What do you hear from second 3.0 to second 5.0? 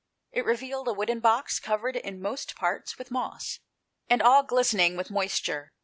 moss, and all glistening